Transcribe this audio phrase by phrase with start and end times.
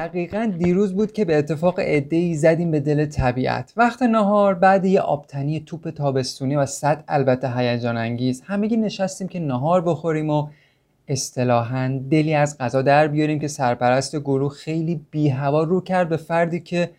[0.00, 1.78] دقیقا دیروز بود که به اتفاق
[2.10, 3.72] ای زدیم به دل طبیعت.
[3.76, 8.42] وقت نهار بعد یه آبتنی توپ تابستونی و صد البته هیجان انگیز.
[8.46, 10.48] همگی نشستیم که نهار بخوریم و
[11.08, 16.16] اصطلاحا دلی از غذا در بیاریم که سرپرست گروه خیلی بی هوا رو کرد به
[16.16, 16.90] فردی که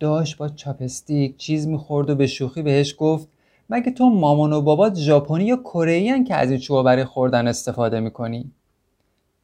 [0.00, 3.28] داشت با چاپستیک چیز می‌خورد و به شوخی بهش گفت
[3.70, 8.00] مگه تو مامان و بابات ژاپنی یا کره که از این چوبا برای خوردن استفاده
[8.00, 8.50] می‌کنی؟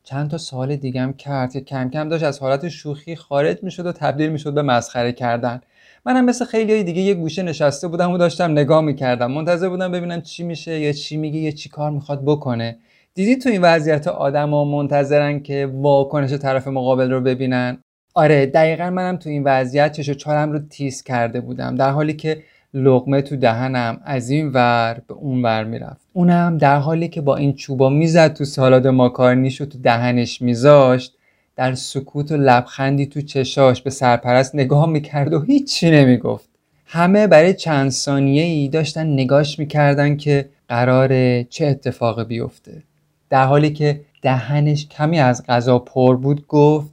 [0.05, 3.93] چند تا سال دیگم کرد که کم کم داشت از حالت شوخی خارج می‌شد و
[3.93, 5.61] تبدیل می‌شد به مسخره کردن.
[6.07, 9.33] منم مثل خیلی های دیگه یه گوشه نشسته بودم و داشتم نگاه می‌کردم.
[9.33, 12.77] منتظر بودم ببینم چی میشه یا چی میگه یا چی کار می‌خواد بکنه.
[13.15, 17.79] دیدی تو این وضعیت آدم ها منتظرن که واکنش طرف مقابل رو ببینن؟
[18.15, 21.75] آره دقیقا منم تو این وضعیت چش و چارم رو تیز کرده بودم.
[21.75, 22.43] در حالی که
[22.75, 26.01] لغمه تو دهنم از این ور به اون ور می‌رفت.
[26.13, 31.15] اونم در حالی که با این چوبا می‌زد تو سالاد ماکارنیش و تو دهنش میذاشت
[31.57, 36.49] در سکوت و لبخندی تو چشاش به سرپرست نگاه می‌کرد و هیچی نمی‌گفت.
[36.87, 42.83] همه برای چند ثانیه ای داشتن نگاش می‌کردن که قراره چه اتفاقی بیفته.
[43.31, 46.93] در حالی که دهنش کمی از غذا پر بود گفت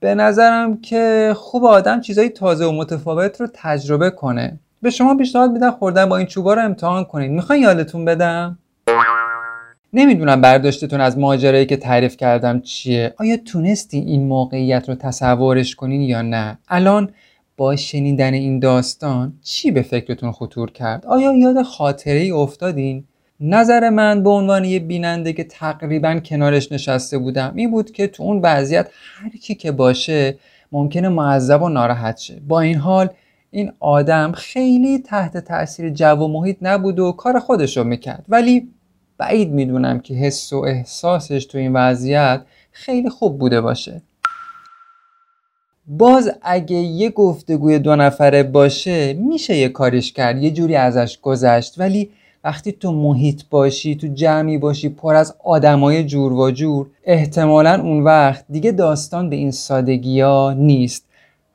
[0.00, 4.58] به نظرم که خوب آدم چیزای تازه و متفاوت رو تجربه کنه.
[4.82, 8.58] به شما پیشنهاد میدم خوردن با این چوبا رو امتحان کنید می‌خواین یادتون بدم؟
[9.92, 13.14] نمی‌دونم برداشتتون از ماجرایی که تعریف کردم چیه.
[13.18, 17.10] آیا تونستی این موقعیت رو تصورش کنین یا نه؟ الان
[17.56, 23.04] با شنیدن این داستان چی به فکرتون خطور کرد؟ آیا یاد خاطره ای افتادین؟
[23.40, 28.22] نظر من به عنوان یه بیننده که تقریبا کنارش نشسته بودم این بود که تو
[28.22, 30.38] اون وضعیت هر کی که باشه
[30.72, 32.40] ممکنه معذب و ناراحت شه.
[32.48, 33.08] با این حال
[33.54, 38.24] این آدم خیلی تحت تاثیر جو و محیط نبود و کار خودش رو می‌کرد.
[38.28, 38.68] ولی
[39.18, 44.02] بعید می‌دونم که حس و احساسش تو این وضعیت خیلی خوب بوده باشه.
[45.86, 50.42] باز اگه یه گفتگوی دو نفره باشه میشه یه کاریش کرد.
[50.42, 51.74] یه جوری ازش گذشت.
[51.78, 52.10] ولی
[52.44, 58.02] وقتی تو محیط باشی تو جمعی باشی پر از آدمای جور و جور احتمالا اون
[58.04, 61.11] وقت دیگه داستان به این سادگی ها نیست.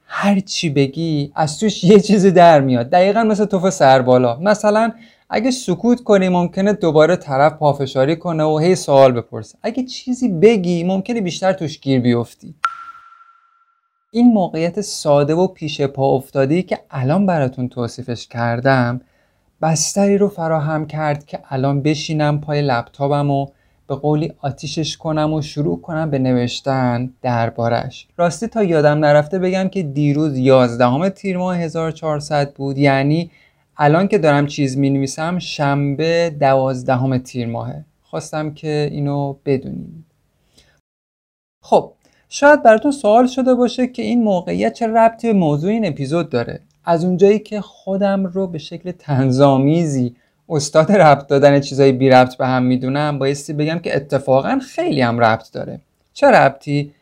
[0.08, 2.90] هر چی بگی از توش یه چیزی در میاد.
[2.90, 4.40] دقیقا مثل توف سربالا.
[4.40, 4.92] مثلا
[5.30, 9.58] اگه سکوت کنی ممکنه دوباره طرف پافشاری کنه و هی سوال بپرسه.
[9.62, 12.56] اگه چیزی بگی ممکنه بیشتر توش گیر بیفتی.
[14.12, 19.02] این موقعیت ساده و پیش پا افتادی که الان براتون توصیفش کردم
[19.62, 23.48] بستری رو فراهم کرد که الان بشینم پای لپتاپم و
[23.88, 28.08] به قولی آتیشش کنم و شروع کنم به نوشتن دربارش.
[28.18, 32.78] راستی تا یادم نرفته بگم که دیروز 11 تیر ماه 1400 بود.
[32.78, 33.32] یعنی
[33.78, 37.86] الان که دارم چیز می نویسم شنبه 12 تیر ماهه.
[38.04, 40.06] خواستم که اینو بدونیم.
[41.64, 41.94] خب
[42.30, 46.60] شاید براتون سوال شده باشه که این موقعیت چه ربطی به موضوع این اپیزود داره.
[46.86, 50.16] از اونجایی که خودم رو به شکل تنظامیزی
[50.50, 55.20] استاد ربط دادن چیزای بی ربط به هم می‌دونم بایستی بگم که اتفاقا خیلی هم
[55.20, 55.80] ربط داره.
[56.14, 56.94] چه ربطی؟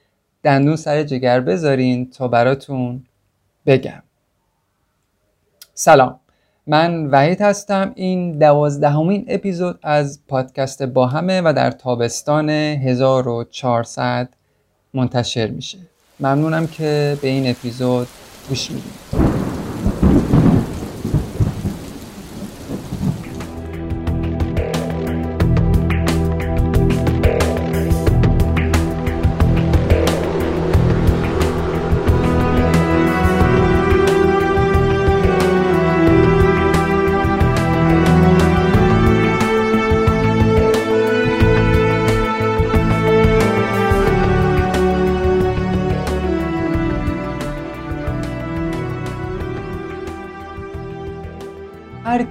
[0.44, 3.04] دندون سر جگر بذارین تا براتون
[3.66, 4.04] بگم.
[5.74, 6.20] سلام.
[6.68, 7.92] من وحید هستم.
[7.96, 14.30] این دوازدهمین اپیزود از پادکست با همه و در تابستان 1400
[14.94, 15.78] منتشر میشه.
[16.20, 18.08] ممنونم که به این اپیزود
[18.50, 19.25] گوش می‌دید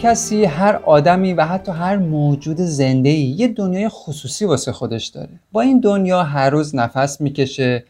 [0.05, 5.29] کسی هر آدمی و حتی هر موجود زنده ای یه دنیای خصوصی واسه خودش داره.
[5.53, 7.85] با این دنیا هر روز نفس می‌کشه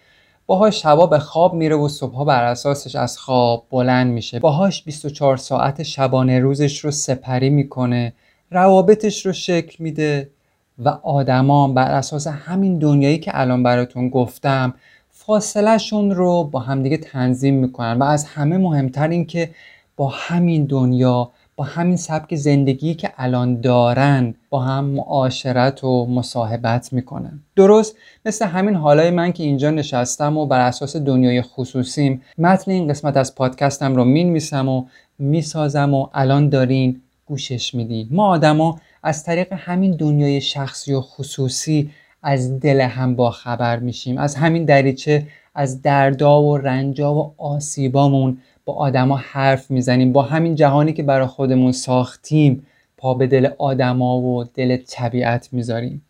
[0.46, 4.38] باهاش شبا به خواب میره و صبحها بر اساسش از خواب بلند میشه.
[4.38, 8.12] باهاش 24 ساعت شبانه روزش رو سپری می‌کنه
[8.50, 10.31] روابطش رو شکل میده
[10.78, 14.75] و آدما بر اساس همین دنیایی که الان براتون گفتم
[15.10, 17.99] فاصلهشون رو با همدیگه تنظیم می‌کنن.
[17.99, 19.50] و از همه مهمتر این که
[19.96, 26.93] با همین دنیا با همین سبک زندگی که الان دارن با هم معاشرت و مصاحبت
[26.93, 27.41] می‌کنن.
[27.56, 27.97] درست
[28.27, 33.17] مثل همین حالای من که اینجا نشستم و بر اساس دنیای خصوصیم متن این قسمت
[33.17, 34.85] از پادکستم رو می‌نویسم و
[35.19, 38.09] می‌سازم و الان دارین گوشش میدین.
[38.11, 41.91] ما آدما از طریق همین دنیای شخصی و خصوصی
[42.23, 44.19] از دل هم با خبر میشیم.
[44.19, 50.55] از همین دریچه از دردا و رنجا و آسیبامون با آدما حرف می‌زنیم با همین
[50.55, 52.66] جهانی که برای خودمون ساختیم
[52.96, 56.02] پا به دل آدما و دل طبیعت می‌ذاریم.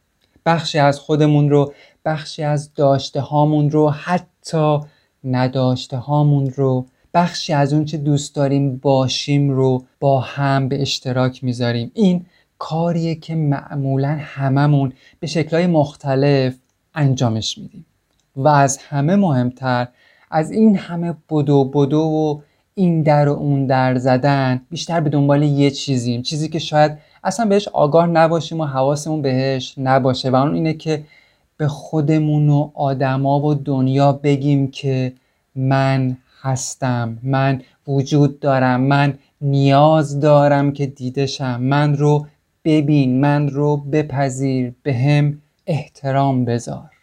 [0.46, 1.72] بخشی از خودمون رو
[2.04, 4.78] بخشی از داشته هامون رو حتی
[5.24, 11.44] نداشته هامون رو بخشی از اون چه دوست داریم باشیم رو با هم به اشتراک
[11.44, 11.90] می‌ذاریم.
[11.94, 12.26] این
[12.58, 16.54] کاریه که معمولا هممون به شکلهای مختلف
[16.94, 17.86] انجامش میدیم.
[18.36, 19.88] و از همه مهمتر
[20.34, 22.40] از این همه بدو بدو و
[22.74, 26.22] این در و اون در زدن بیشتر به دنبال یه چیزیم.
[26.22, 30.30] چیزی که شاید اصلا بهش آگاه نباشیم و حواسمون بهش نباشه.
[30.30, 31.04] و اون اینه که
[31.56, 35.12] به خودمون و آدما و دنیا بگیم که
[35.54, 42.26] من هستم من وجود دارم من نیاز دارم که دیدشم من رو
[42.64, 46.93] ببین من رو بپذیر به هم احترام بذار.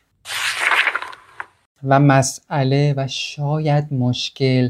[1.84, 4.70] و مسئله و شاید مشکل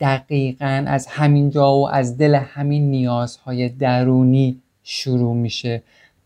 [0.00, 5.82] دقیقا از همین جا و از دل همین نیازهای درونی شروع میشه.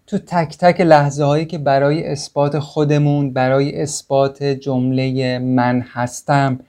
[0.06, 6.61] تو تک تک لحظه هایی که برای اثبات خودمون برای اثبات جمله من هستم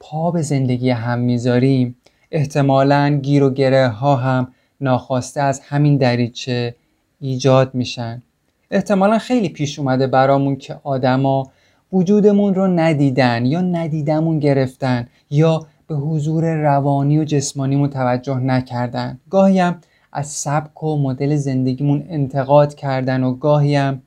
[0.00, 1.96] پا به زندگی هم می‌ذاریم.
[2.30, 6.74] احتمالا گیر و گره ها هم ناخواسته از همین دریچه
[7.20, 8.22] ایجاد میشن.
[8.70, 11.50] احتمالا خیلی پیش اومده برامون که آدما
[11.92, 19.20] وجودمون رو ندیدن یا ندیدمون گرفتن یا به حضور روانی و جسمانیمون توجه نکردن.
[19.30, 19.78] گاهی هم
[20.12, 24.02] از سبک و مدل زندگیمون انتقاد کردن و گاهی هم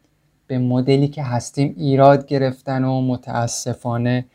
[0.48, 4.26] به مدلی که هستیم ایراد گرفتن و متاسفانه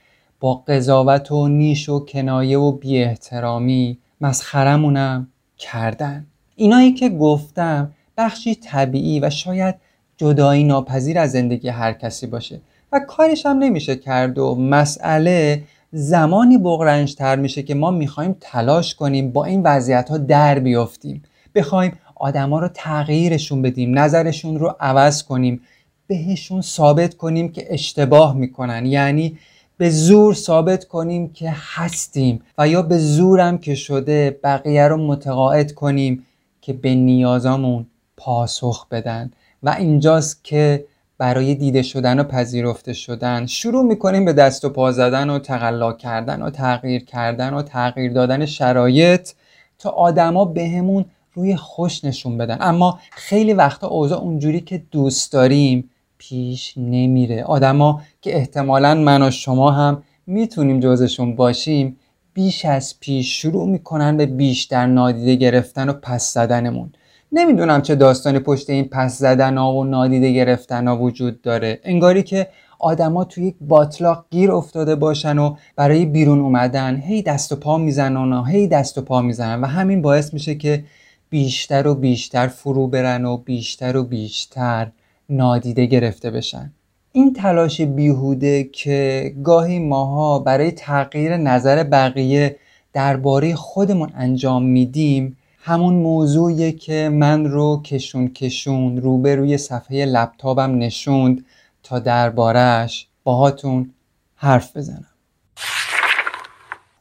[0.41, 6.27] با قضاوت و نیش و کنایه و بی احترامی مسخرمونم کردن.
[6.57, 9.75] اینایی که گفتم بخشی طبیعی و شاید
[10.17, 12.61] جدایی ناپذیر از زندگی هر کسی باشه.
[12.93, 19.33] و کارش هم نمیشه کرد و مسئله زمانی بغرنجتر میشه که ما می‌خوایم تلاش کنیم
[19.33, 21.23] با این وضعیت ها در بیافتیم.
[21.55, 25.61] بخوایم آدما رو تغییرشون بدیم نظرشون رو عوض کنیم
[26.07, 28.87] بهشون ثابت کنیم که اشتباه می‌کنن.
[28.87, 29.39] یعنی
[29.79, 35.73] به زور ثابت کنیم که هستیم و یا به زورم که شده بقیه رو متقاعد
[35.73, 36.27] کنیم
[36.61, 39.31] که به نیازامون پاسخ بدن.
[39.63, 40.85] و اینجاست که
[41.21, 45.93] برای دیده شدن و پذیرفته شدن شروع می‌کنیم به دست و پا زدن و تقلا
[45.93, 49.31] کردن و تغییر کردن و تغییر دادن شرایط
[49.79, 52.57] تا آدما بهمون روی خوش نشون بدن.
[52.61, 57.45] اما خیلی وقتا اوضاع اونجوری که دوست داریم پیش نمیره.
[57.45, 61.97] آدما که احتمالا من و شما هم می‌تونیم جزشون باشیم
[62.35, 66.93] بیش از پیش شروع می‌کنن به بیشتر نادیده گرفتن و پس زدنمون.
[67.33, 71.81] نمی‌دونم چه داستانی پشت این پس زدن ها و نادیده گرفتن ها وجود داره.
[71.85, 72.47] انگاری که
[72.79, 77.79] آدما توی یک باطلاق گیر افتاده باشن و برای بیرون اومدن هی دست و پا
[77.79, 80.85] می‌زنن و هی دست و پا می‌زنن و همین باعث میشه که
[81.31, 84.91] بیشتر و بیشتر فرو برن و بیشتر و بیشتر
[85.29, 86.73] نادیده گرفته بشن.
[87.13, 92.57] این تلاش بیهوده که گاهی ماها برای تغییر نظر بقیه
[92.93, 101.45] درباره خودمون انجام میدیم همون موضوعیه که من رو کشون کشون روبروی صفحه لپتاپم نشوند
[101.83, 103.95] تا دربارهش باهاتون
[104.35, 105.07] حرف بزنم.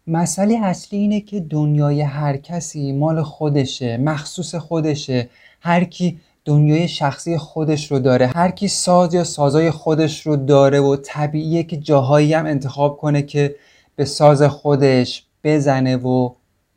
[0.07, 5.29] مسئله اصلی اینه که دنیای هر کسی مال خودشه مخصوص خودشه.
[5.61, 10.79] هر کی دنیای شخصی خودش رو داره هر کی ساز یا سازای خودش رو داره
[10.79, 13.55] و طبیعیه که جاهایی هم انتخاب کنه که
[13.95, 16.33] به ساز خودش بزنه و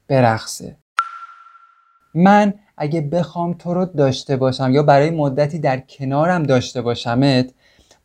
[0.09, 0.82] برقصه.
[2.15, 7.53] من اگه بخوام تو رو داشته باشم یا برای مدتی در کنارم داشته باشمت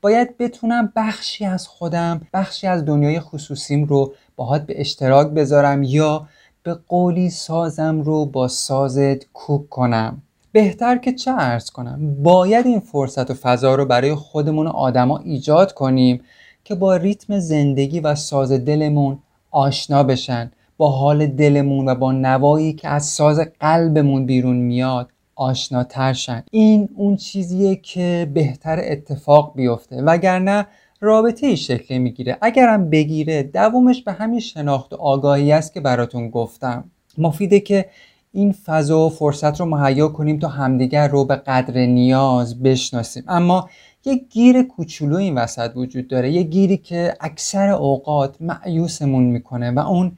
[0.02, 6.28] باید بتونم بخشی از خودم بخشی از دنیای خصوصیم رو باهات به اشتراک بذارم یا
[6.64, 10.22] به قولی سازم رو با سازت کوک کنم.
[10.52, 15.18] بهتر که چه ارز کنم؟ باید این فرصت و فضا رو برای خودمون و آدما
[15.18, 16.22] ایجاد کنیم
[16.64, 19.20] که با ریتم زندگی و ساز دلمون
[19.52, 20.52] آشنا بشن.
[20.78, 26.44] با حال دلمون و با نوایی که از ساز قلبمون بیرون میاد آشناتر شن.
[26.52, 30.02] این اون چیزیه که بهتر اتفاق بیفته.
[30.02, 30.68] وگرنه
[31.02, 32.38] رابطه ای شکل می‌گیره.
[32.42, 36.84] اگرم بگیره دومش به همین شناخت و آگاهی است که براتون گفتم.
[37.18, 37.86] مفیده که
[38.32, 43.24] این فضا و فرصت رو مهیا کنیم تا همدیگر رو به قدر نیاز بشناسیم.
[43.28, 43.70] اما
[44.06, 46.32] یک گیر کوچولو این وسط وجود داره.
[46.32, 50.12] یک گیری که اکثر اوقات معیوسمون می‌کنه و اون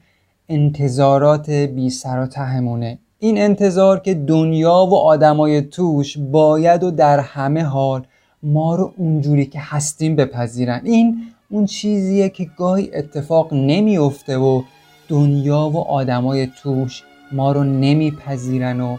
[0.50, 2.98] انتظارات بی سر و تهمونه.
[3.18, 8.06] این انتظار که دنیا و آدمای توش باید و در همه حال
[8.42, 10.80] ما رو اونجوری که هستیم بپذیرن.
[10.84, 14.62] این اون چیزیه که گاهی اتفاق نمیافته و
[15.08, 17.02] دنیا و آدمای توش
[17.32, 18.96] ما رو نمیپذیرن و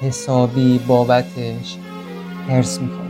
[0.00, 1.76] حسابی بابتش
[2.48, 3.03] هرس می‌کنن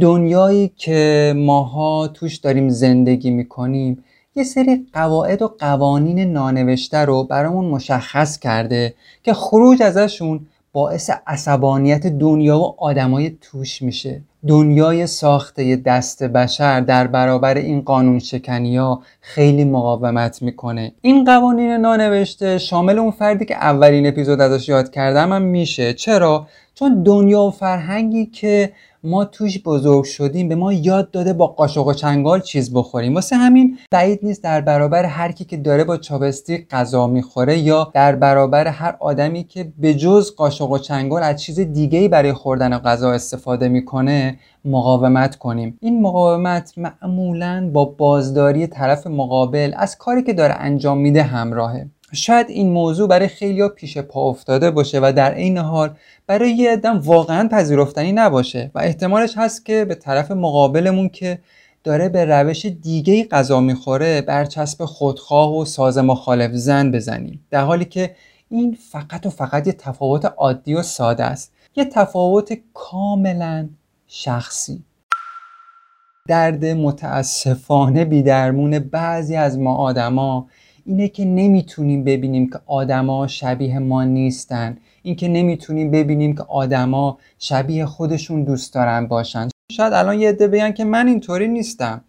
[0.00, 4.04] دنیایی که ماها توش داریم زندگی می‌کنیم
[4.36, 10.40] یه سری قواعد و قوانین نانوشته رو برامون مشخص کرده که خروج ازشون
[10.72, 14.20] باعث عصبانیت دنیا و آدمای توش میشه.
[14.46, 20.92] دنیای ساخته دست بشر در برابر این قانون شکنی ها خیلی مقاومت می‌کنه.
[21.00, 25.94] این قوانین نانوشته شامل اون فردی که اولین اپیزود ازش یاد کردم هم میشه.
[25.94, 28.72] چرا؟ چون دنیا و فرهنگی که
[29.04, 33.14] ما توش بزرگ شدیم به ما یاد داده با قاشق و چنگال چیز بخوریم.
[33.14, 37.90] واسه همین بعید نیست در برابر هر کی که داره با چاپستیک غذا می‌خوره یا
[37.94, 42.78] در برابر هر آدمی که به جز قاشق و چنگال از چیز دیگه برای خوردن
[42.78, 45.78] غذا استفاده می‌کنه مقاومت کنیم.
[45.80, 51.90] این مقاومت معمولا با بازداری طرف مقابل از کاری که داره انجام میده همراهه.
[52.12, 55.96] شاید این موضوع برای خیلی پیش پا افتاده باشه و در عین حال
[56.26, 61.38] برای یه ادم واقعا پذیرفتنی نباشه و احتمالش هست که به طرف مقابلمون که
[61.84, 67.46] داره به روش دیگه غذا می‌خوره برچسب خودخواه و ساز مخالف زن بزنیم.
[67.50, 68.16] در حالی که
[68.48, 71.52] این فقط و فقط یه تفاوت عادی و ساده است.
[71.76, 73.68] یه تفاوت کاملا
[74.06, 74.84] شخصی.
[76.28, 80.48] درد متاسفانه بیدرمون بعضی از ما آدما
[80.86, 84.76] اینه که نمی‌تونیم ببینیم که آدما شبیه ما نیستن.
[85.02, 89.48] اینکه نمی‌تونیم ببینیم که آدما شبیه خودشون دوست دارن باشن.
[89.72, 92.04] شاید الان یه عده بگن که من اینطوری نیستم.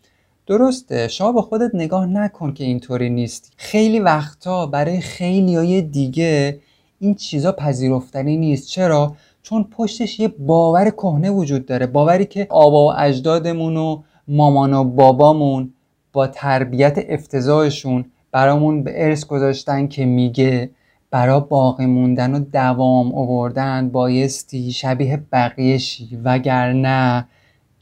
[0.47, 3.51] درسته شما به خودت نگاه نکن که اینطوری نیستی.
[3.57, 6.59] خیلی وقتا برای خیلی های دیگه
[6.99, 8.67] این چیزا پذیرفتنی نیست.
[8.67, 11.87] چرا؟ چون پشتش یه باور کهنه وجود داره.
[11.87, 15.73] باوری که آبا و اجدادمون و مامان و بابامون
[16.13, 18.05] با تربیت افتضاحشون
[18.37, 20.69] برامون به ارث گذاشتن که میگه
[21.11, 27.27] برا باقی موندن و دوام آوردن بایستی شبیه بقیه شی وگرنه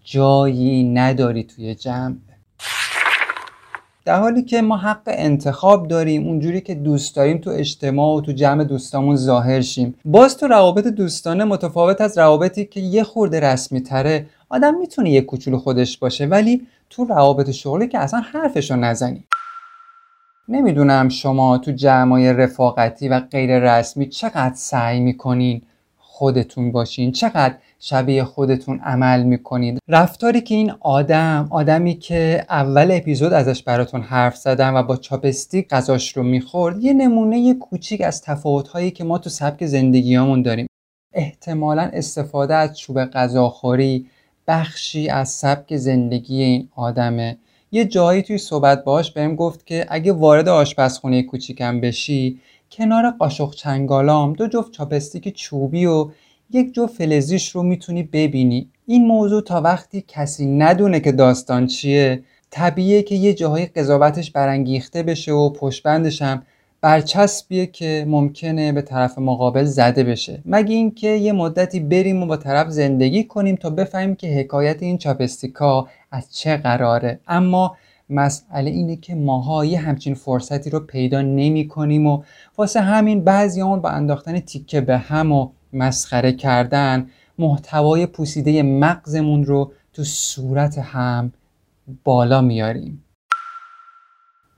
[0.04, 2.16] جایی نداری توی جمع.
[4.06, 8.32] در حالی که ما حق انتخاب داریم اونجوری که دوست داریم تو اجتماع و تو
[8.32, 9.96] جمع دوستامون ظاهر شیم.
[10.06, 15.22] باز تو روابط دوستانه متفاوت از روابطی که یه خورده رسمی تره آدم می‌تونه یه
[15.22, 19.24] کوچولو خودش باشه ولی تو روابط شغلی که اصلا حرفشو نزنی.
[20.50, 25.62] نمی‌دونم شما تو جمعای رفاقتی و غیر رسمی چقدر سعی می‌کنین
[25.98, 33.34] خودتون باشین چقدر شبیه خودتون عمل می‌کنید رفتاری که این آدم آدمی که اول اپیزود
[33.34, 38.92] ازش براتون حرف زدم و با چاپستیک غذاش رو می‌خورد یه نمونه کوچیک از تفاوتهایی
[38.92, 40.68] که ما تو سبک زندگیامون داریم.
[41.14, 44.06] احتمالا استفاده از چوب غذاخوری
[44.48, 47.38] بخشی از سبک زندگی این آدمه.
[47.76, 52.40] یه جایی توی صحبت باش بهم گفت که اگه وارد آشپزخونه کوچیکم بشی
[52.72, 56.10] کنار قاشق چنگالام دو جفت چاپستیک چوبی و
[56.52, 58.70] یک جو فلزیش رو می‌تونی ببینی.
[58.88, 65.04] این موضوع تا وقتی کسی ندونه که داستان چیه طبیعیه که یه جاهای قضاوتش برانگیخته
[65.04, 66.44] بشه و پشبندش هم
[66.86, 70.42] برچسبیه که ممکنه به طرف مقابل زده بشه.
[70.46, 74.98] مگه اینکه یه مدتی بریم و با طرف زندگی کنیم تا بفهمیم که حکایت این
[74.98, 77.20] چاپستیکا از چه قراره.
[77.28, 77.78] اما
[78.10, 82.24] مسئله اینه که ماها یه همچین فرصتی رو پیدا نمی کنیم و
[82.58, 89.46] واسه همین بعضی اون با انداختن تیکه به هم و مسخره کردن محتوای پوسیده مغزمون
[89.46, 91.34] رو تو صورت هم
[92.04, 93.05] بالا میاریم.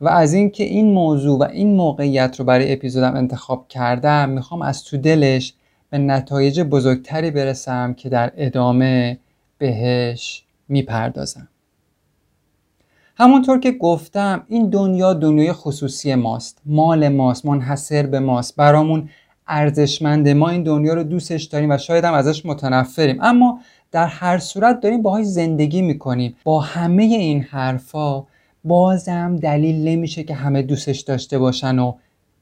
[0.01, 4.84] و از اینکه این موضوع و این موقعیت رو برای اپیزودم انتخاب کردم می‌خوام از
[4.84, 5.54] تو دلش
[5.89, 9.18] به نتایج بزرگتری برسم که در ادامه
[9.58, 11.48] بهش می‌پردازم.
[13.18, 16.62] همونطور که گفتم این دنیا دنیای خصوصی ماست.
[16.66, 18.56] مال ماست منحصر به ماست.
[18.56, 19.10] برامون
[19.48, 20.34] ارزشمنده.
[20.34, 23.18] ما این دنیا رو دوستش داریم و شاید هم ازش متنفریم.
[23.22, 23.60] اما
[23.92, 26.36] در هر صورت داریم باهاش زندگی می‌کنیم.
[26.44, 28.25] با همه این حرفا
[28.68, 31.94] بازم دلیل نمیشه که همه دوستش داشته باشن و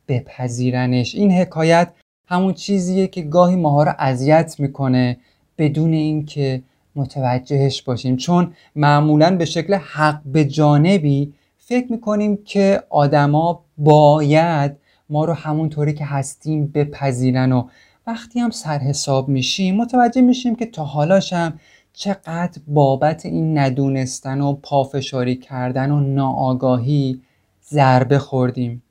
[0.07, 1.15] بپذیرنش.
[1.15, 1.91] این حکایت
[2.27, 5.17] همون چیزیه که گاهی ماها رو اذیت می‌کنه
[5.57, 6.61] بدون اینکه
[6.95, 8.17] متوجهش باشیم.
[8.17, 14.71] چون معمولا به شکل حق به جانبی فکر می‌کنیم که آدما باید
[15.09, 17.67] ما رو همونطوری که هستیم بپذیرن و
[18.07, 21.59] وقتی هم سرحساب میشیم متوجه میشیم که تا حالاشم
[21.95, 27.21] چقدر بابت این ندونستن و پافشاری کردن و ناآگاهی
[27.69, 28.83] ضربه خوردیم.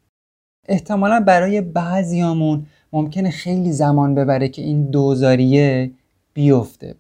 [0.69, 5.91] احتمالا برای بعضیامون ممکنه خیلی زمان ببره که این دوزاریه
[6.35, 6.95] بیفته.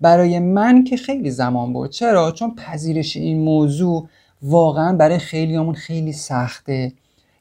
[0.00, 4.08] برای من که خیلی زمان بود چرا؟ چون پذیرش این موضوع
[4.42, 6.92] واقعا برای خیلیامون خیلی سخته.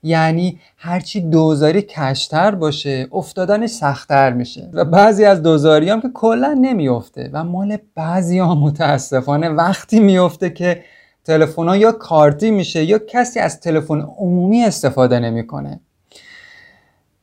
[0.03, 4.69] یعنی هرچی دوزاری کشتر باشه افتادنش سختتر میشه.
[4.73, 10.49] و بعضی از دوزاری هم که کلا نمیافته و مال بعضی ها متاسفانه وقتی میفته
[10.49, 10.83] که
[11.25, 15.79] تلفن یا کارتی میشه یا کسی از تلفن عمومی استفاده نمی‌کنه.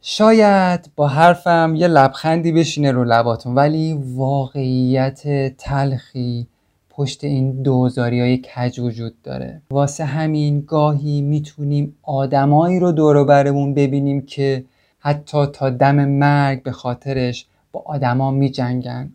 [0.00, 5.22] شاید با حرفم یه لبخندی بشینه رو لباتون ولی واقعیت
[5.58, 6.48] تلخی
[6.96, 9.62] پشت این دوزاری های کج وجود داره.
[9.70, 14.64] واسه همین گاهی می‌تونیم آدمایی رو دور برمون ببینیم که
[14.98, 19.10] حتی تا دم مرگ به خاطرش با آدما می جنگن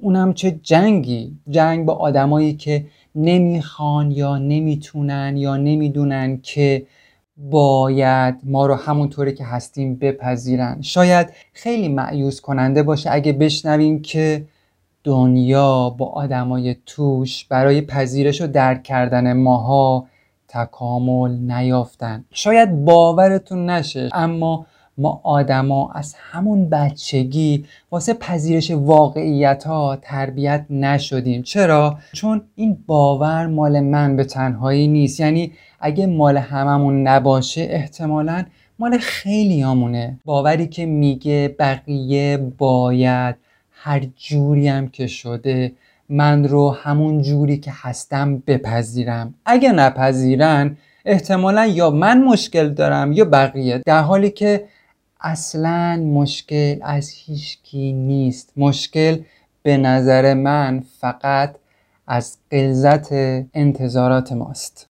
[0.00, 2.84] اونم چه جنگی؟ جنگ با آدمایی که
[3.14, 6.86] نمی‌خوان یا نمی‌تونن یا نمی‌دونن که
[7.36, 10.78] باید ما رو همونطوری که هستیم بپذیرن.
[10.80, 14.44] شاید خیلی معیوز کننده باشه اگه بشنویم که
[15.04, 20.06] دنیا با آدمای توش برای پذیرش و درک کردن ماها
[20.48, 22.24] تکامل نیافتن.
[22.30, 24.66] شاید باورتون نشه اما
[24.98, 31.42] ما آدما از همون بچگی واسه پذیرش واقعیت ها تربیت نشدیم.
[31.42, 35.20] چرا؟ چون این باور مال من به تنهایی نیست.
[35.20, 38.44] یعنی اگه مال هممون نباشه احتمالا
[38.78, 43.36] مال خیلی همونه باوری که میگه بقیه باید
[43.80, 45.72] هر جوری هم که شده
[46.08, 49.34] من رو همون جوری که هستم بپذیرم.
[49.44, 53.82] اگه نپذیرن احتمالا یا من مشکل دارم یا بقیه.
[53.86, 54.64] در حالی که
[55.20, 58.52] اصلا مشکل از هیچکی نیست.
[58.56, 59.18] مشکل
[59.62, 61.56] به نظر من فقط
[62.06, 63.12] از قلزت
[63.54, 64.88] انتظارات ماست.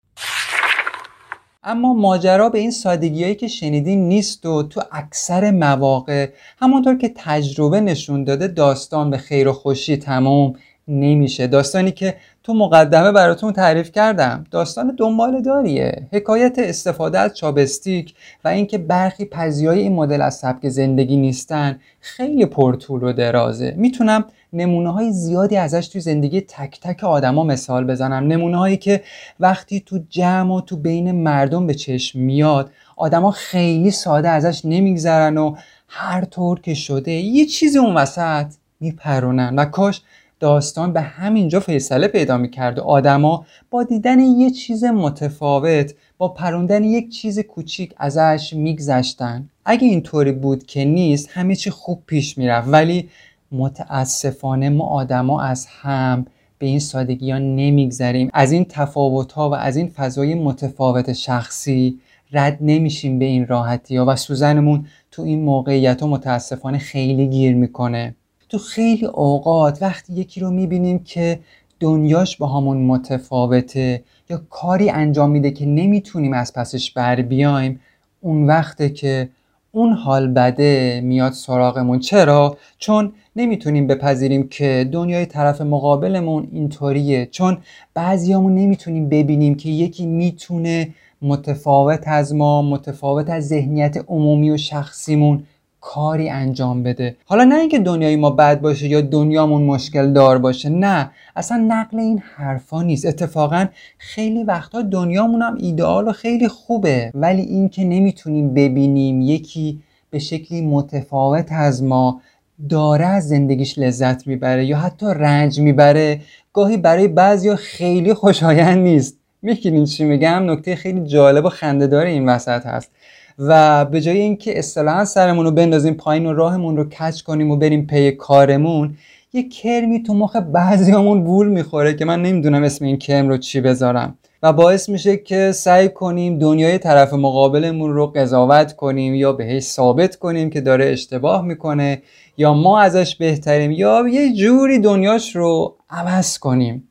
[1.69, 7.81] اما ماجرا به این سادگیایی که شنیدین نیست و تو اکثر مواقع همونطور که تجربه
[7.81, 10.55] نشون داده داستان به خیر و خوشی تمام
[10.89, 11.47] نمیشه.
[11.47, 16.09] داستانی که تو مقدمه براتون تعریف کردم داستان دنبال داریه.
[16.13, 22.47] حکایت استفاده از چابستیک و اینکه برخی پذیای این مدل از سبک زندگی نیستن خیلی
[22.47, 23.75] پرطول و درازه.
[23.77, 28.27] می‌تونم نمونه های زیادی ازش توی زندگی تک تک آدما مثال بزنم.
[28.27, 29.03] نمونه هایی که
[29.41, 35.39] وقتی تو جمع و تو بین مردم به چشم میاد آدما خیلی ساده ازش نمیگذرن
[35.39, 35.57] و
[35.89, 38.47] هر طور که شده یه چیزی اون وسط
[38.81, 39.55] میپرونن.
[39.57, 40.03] و کاش
[40.41, 46.85] داستان به همینجا فیصله پیدا می‌کرد و آدما با دیدن یه چیز متفاوت با پروندن
[46.85, 49.49] یک چیز کوچیک ازش میگذشتن.
[49.65, 52.69] اگه اینطوری بود که نیست همه چی خوب پیش می‌رفت.
[52.71, 53.09] ولی
[53.53, 56.27] متاسفانه ما آدما از هم
[56.59, 58.31] به این سادگی ها نمیگذریم.
[58.35, 61.99] از این تفاوت ها و از این فضای متفاوت شخصی
[62.33, 64.07] رد نمیشیم به این راحتی ها.
[64.09, 68.15] و سوزنمون تو این موقعیت ها متاسفانه خیلی گیر می‌کنه.
[68.49, 71.41] تو خیلی اوقات وقتی یکی رو می‌بینیم که
[71.81, 77.81] دنیاش با همون متفاوته یا کاری انجام میده که نمی‌تونیم از پسش بر بیایم
[78.21, 79.29] اون وقته که
[79.73, 87.59] اون حال بده میاد سراغمون چرا؟ چون نمی‌تونیم بپذیریم که دنیای طرف مقابلمون اینطوریه چون
[87.95, 95.43] بعضیامون نمی‌تونیم ببینیم که یکی می‌تونه متفاوت از ما متفاوت از ذهنیت عمومی و شخصیمون
[95.89, 97.17] کاری انجام بده.
[97.25, 101.11] حالا نه اینکه دنیای ما بد باشه یا دنیامون مشکل دار باشه نه.
[101.37, 103.07] اصلا نقل این حرفا نیست.
[103.07, 103.67] اتفاقا
[103.99, 107.11] خیلی وقتا دنیامون هم ایدئال و خیلی خوبه.
[107.15, 109.79] ولی اینکه نمی‌تونیم ببینیم یکی
[110.11, 112.21] به شکلی متفاوت از ما
[112.69, 116.21] داره از زندگیش لذت می‌بره یا حتی رنج می‌بره
[116.53, 119.19] گاهی برای بعضیا خیلی خوشایند نیست.
[119.43, 122.91] می‌گیرین چی میگم؟ نکته خیلی جالب و خندهدار این وسط هست.
[123.39, 127.57] و به جای اینکه اصطلاحا سرمون رو بندازیم پایین و راهمون رو کچ کنیم و
[127.57, 128.97] بریم پی کارمون
[129.33, 133.61] یه کرمی تو مخ بعضیامون بول می‌خوره که من نمی‌دونم اسم این کرم رو چی
[133.61, 134.19] بذارم.
[134.43, 140.17] و باعث میشه که سعی کنیم دنیای طرف مقابلمون رو قضاوت کنیم یا بهش ثابت
[140.17, 142.03] کنیم که داره اشتباه می‌کنه
[142.37, 146.89] یا ما ازش بهتریم یا یه جوری دنیاش رو عوض کنیم.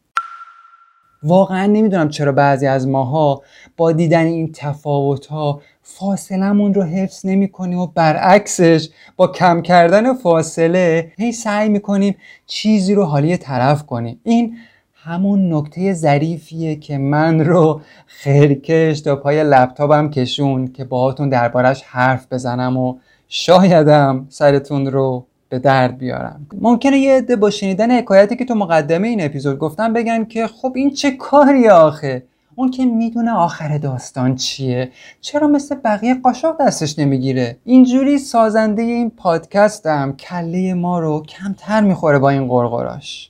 [1.26, 3.42] واقعا نمی‌دونم چرا بعضی از ماها
[3.78, 10.14] با دیدن این تفاوت ها فاصلمون رو حفظ نمی کنیم و برعکسش با کم کردن
[10.14, 12.16] فاصله هی سعی می کنیم
[12.48, 14.20] چیزی رو حالی طرف کنیم.
[14.24, 14.58] این
[14.94, 22.34] همون نکته ظریفیه که من رو خیرکش تا پای لپتاپم کشون که باهاتون دربارش حرف
[22.34, 22.96] بزنم و
[23.28, 26.48] شایدم سرتون رو به درد بیارم.
[26.62, 30.74] ممکنه یه عده با شنیدن حکایتی که تو مقدمه این اپیزود گفتم بگن که خب
[30.76, 32.24] این چه کاری آخه؟
[32.56, 39.10] اون که می‌دونه آخر داستان چیه؟ چرا مثل بقیه قاشق دستش نمی‌گیره؟ اینجوری سازنده این
[39.10, 43.30] پادکستم کله ما رو کمتر می‌خوره با این قرقراش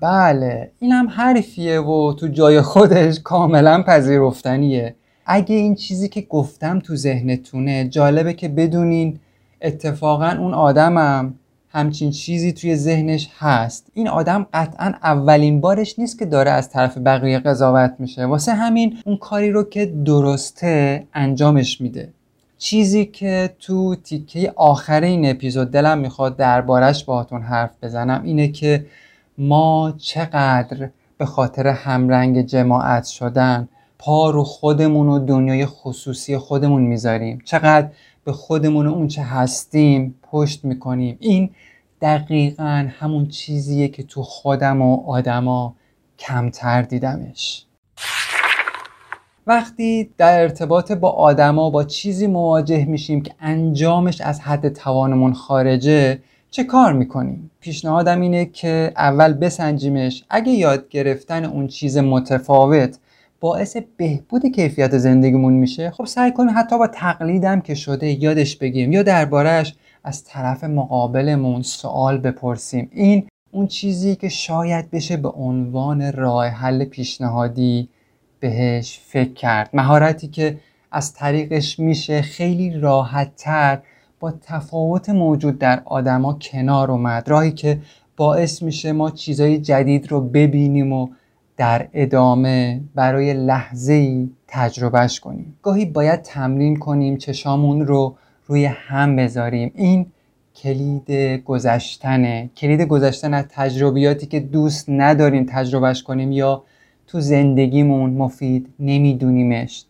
[0.00, 4.94] بله این هم حرفیه و تو جای خودش کاملا پذیرفتنیه.
[5.26, 9.18] اگه این چیزی که گفتم تو ذهنتونه جالبه که بدونین
[9.64, 11.34] اتفاقا اون آدمم
[11.68, 13.86] همچین چیزی توی ذهنش هست.
[13.94, 18.26] این آدم قطعا اولین بارش نیست که داره از طرف بقیه قضاوت میشه.
[18.26, 22.08] واسه همین اون کاری رو که درسته انجامش میده.
[22.58, 28.86] چیزی که تو تیکه آخر این اپیزود دلم می‌خواد دربارش باهاتون حرف بزنم اینه که
[29.38, 37.38] ما چقدر به خاطر همرنگ جماعت شدن پا رو خودمون و دنیای خصوصی خودمون می‌ذاریم.
[37.44, 37.88] چقدر
[38.24, 41.16] به خودمون و اون چه هستیم پشت می‌کنیم.
[41.20, 41.50] این
[42.00, 45.74] دقیقا همون چیزیه که تو خودم و آدما
[46.18, 47.64] کمتر دیدمش.
[49.46, 56.18] وقتی در ارتباط با آدما با چیزی مواجه میشیم که انجامش از حد توانمون خارجه
[56.50, 60.24] چه کار می‌کنیم؟ پیشنهادم اینه که اول بسنجیمش.
[60.30, 62.98] اگه یاد گرفتن اون چیز متفاوت
[63.44, 68.92] باعث بهبود کیفیت زندگیمون میشه خب سعی کنیم حتی با تقلیدم که شده یادش بگیریم
[68.92, 72.90] یا دربارهش از طرف مقابلمون سوال بپرسیم.
[72.92, 77.88] این اون چیزی که شاید بشه به عنوان راه حل پیشنهادی
[78.40, 79.70] بهش فکر کرد.
[79.72, 80.58] مهارتی که
[80.92, 83.78] از طریقش میشه خیلی راحت تر
[84.20, 87.28] با تفاوت موجود در آدما کنار اومد.
[87.28, 87.78] راهی که
[88.16, 91.08] باعث میشه ما چیزای جدید رو ببینیم و
[91.56, 95.58] در ادامه برای لحظه ای تجربهش کنیم.
[95.62, 99.72] گاهی باید تمرین کنیم چشامون رو روی هم بذاریم.
[99.74, 100.06] این
[100.56, 101.10] کلید
[101.44, 102.50] گذشتنه.
[102.56, 106.62] کلید گذشتن از تجربیاتی که دوست نداریم تجربهش کنیم یا
[107.06, 109.84] تو زندگیمون مفید نمیدونیمش.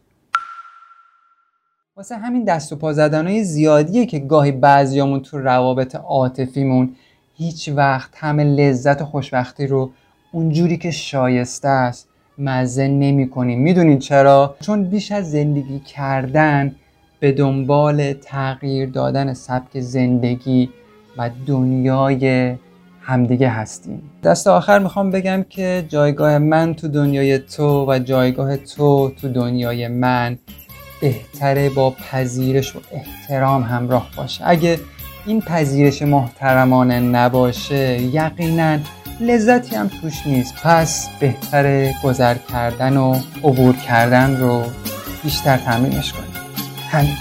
[1.96, 6.96] واسه همین دست و پا زدنهای زیادیه که گاهی بعضیامون تو روابط عاطفیمون
[7.34, 9.90] هیچ وقت همه لذت و خوشبختی رو
[10.34, 13.60] اونجوری که شایسته است مزه نمی کنیم.
[13.60, 16.74] می‌دونین چرا؟ چون بیش از زندگی کردن
[17.20, 20.70] به دنبال تغییر دادن سبک زندگی
[21.18, 22.54] و دنیای
[23.00, 24.02] همدیگه هستیم.
[24.22, 29.88] دست آخر می‌خوام بگم که جایگاه من تو دنیای تو و جایگاه تو تو دنیای
[29.88, 30.38] من
[31.00, 34.48] بهتره با پذیرش و احترام همراه باشه.
[34.48, 34.78] اگه
[35.26, 38.78] این پذیرش محترمانه نباشه یقینا
[39.20, 40.54] لذتی هم توش نیست.
[40.54, 44.64] پس بهتره گذر کردن و عبور کردن رو
[45.22, 46.34] بیشتر تمرینش کنیم.
[46.90, 47.16] همین.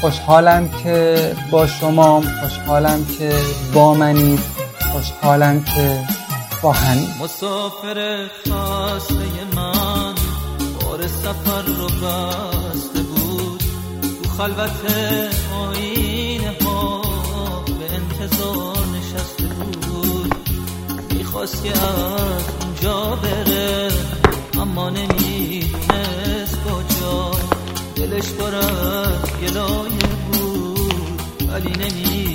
[0.00, 3.32] خوشحالم که با شما خوشحالم که
[3.74, 4.38] با منی
[4.92, 5.98] خوشحالم که
[6.62, 7.08] با همین.
[7.22, 9.14] مسافر خاصه
[9.56, 10.14] من
[10.80, 13.62] بار سفر رو بسته بود.
[14.22, 14.70] تو خلوت
[15.54, 16.09] آینه
[21.40, 23.88] می‌خواست که از اونجا بره
[24.60, 27.30] اما نمی‌دونست کجا.
[27.96, 28.50] دلش پر
[29.42, 32.29] گلایه بود ولی نمی‌دونست